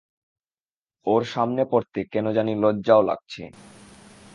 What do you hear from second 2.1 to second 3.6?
কেন জানি লজ্জাও লাগছে।